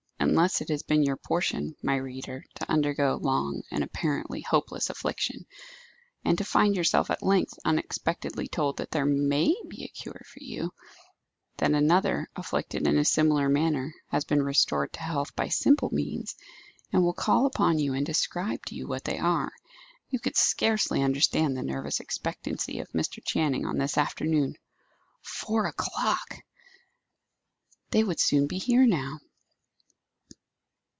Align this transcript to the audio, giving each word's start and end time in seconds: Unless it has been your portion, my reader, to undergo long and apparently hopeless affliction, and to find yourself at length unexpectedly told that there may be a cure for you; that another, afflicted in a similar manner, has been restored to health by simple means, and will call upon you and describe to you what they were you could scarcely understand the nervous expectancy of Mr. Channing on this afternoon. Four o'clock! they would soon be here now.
Unless 0.23 0.61
it 0.61 0.69
has 0.69 0.83
been 0.83 1.03
your 1.03 1.17
portion, 1.17 1.75
my 1.83 1.95
reader, 1.97 2.45
to 2.55 2.71
undergo 2.71 3.19
long 3.21 3.63
and 3.71 3.83
apparently 3.83 4.39
hopeless 4.41 4.89
affliction, 4.89 5.45
and 6.23 6.37
to 6.37 6.45
find 6.45 6.75
yourself 6.75 7.09
at 7.09 7.23
length 7.23 7.55
unexpectedly 7.65 8.47
told 8.47 8.77
that 8.77 8.91
there 8.91 9.05
may 9.05 9.53
be 9.67 9.83
a 9.83 9.87
cure 9.89 10.21
for 10.25 10.37
you; 10.39 10.71
that 11.57 11.71
another, 11.71 12.29
afflicted 12.35 12.87
in 12.87 12.97
a 12.97 13.03
similar 13.03 13.49
manner, 13.49 13.93
has 14.07 14.23
been 14.23 14.43
restored 14.43 14.93
to 14.93 14.99
health 15.01 15.35
by 15.35 15.49
simple 15.49 15.89
means, 15.91 16.35
and 16.93 17.03
will 17.03 17.13
call 17.13 17.45
upon 17.47 17.77
you 17.79 17.93
and 17.93 18.05
describe 18.05 18.63
to 18.67 18.75
you 18.75 18.87
what 18.87 19.03
they 19.03 19.19
were 19.21 19.51
you 20.11 20.19
could 20.19 20.37
scarcely 20.37 21.01
understand 21.01 21.57
the 21.57 21.63
nervous 21.63 21.99
expectancy 21.99 22.79
of 22.79 22.87
Mr. 22.91 23.25
Channing 23.25 23.65
on 23.65 23.79
this 23.79 23.97
afternoon. 23.97 24.53
Four 25.23 25.65
o'clock! 25.65 26.37
they 27.89 28.03
would 28.03 28.19
soon 28.19 28.45
be 28.47 28.59
here 28.59 28.85
now. 28.85 29.19